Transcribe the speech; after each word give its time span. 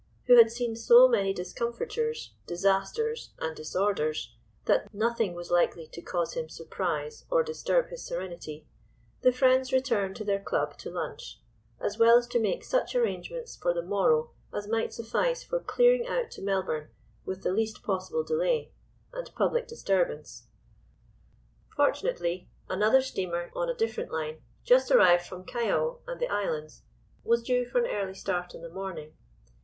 who 0.25 0.35
had 0.35 0.49
seen 0.51 0.75
so 0.75 1.07
many 1.07 1.31
discomfitures, 1.31 2.33
disasters, 2.47 3.35
and 3.37 3.55
disorders, 3.55 4.33
that 4.65 4.91
nothing 4.91 5.35
was 5.35 5.51
likely 5.51 5.85
to 5.85 6.01
cause 6.01 6.33
him 6.33 6.49
surprise 6.49 7.27
or 7.29 7.43
disturb 7.43 7.89
his 7.89 8.03
serenity, 8.03 8.65
the 9.21 9.31
friends 9.31 9.71
returned 9.71 10.15
to 10.15 10.23
their 10.23 10.39
club 10.39 10.75
to 10.75 10.89
lunch, 10.89 11.39
as 11.79 11.99
well 11.99 12.17
as 12.17 12.25
to 12.25 12.39
make 12.39 12.63
such 12.63 12.95
arrangements 12.95 13.55
for 13.55 13.75
the 13.75 13.81
morrow 13.83 14.31
as 14.51 14.67
might 14.67 14.91
suffice 14.91 15.43
for 15.43 15.59
clearing 15.59 16.07
out 16.07 16.31
to 16.31 16.41
Melbourne 16.41 16.89
with 17.23 17.43
the 17.43 17.53
least 17.53 17.83
possible 17.83 18.23
delay 18.23 18.71
and 19.13 19.29
public 19.35 19.67
disturbance. 19.67 20.47
Fortunately, 21.75 22.49
another 22.67 23.03
steamer 23.03 23.51
on 23.55 23.69
a 23.69 23.75
different 23.75 24.11
line, 24.11 24.41
just 24.63 24.89
arrived 24.89 25.27
from 25.27 25.45
Callao 25.45 25.99
and 26.07 26.19
the 26.19 26.27
Islands, 26.27 26.81
was 27.23 27.43
due 27.43 27.65
for 27.65 27.77
an 27.77 27.85
early 27.85 28.15
start 28.15 28.55
in 28.55 28.63
the 28.63 28.67
morning. 28.69 29.13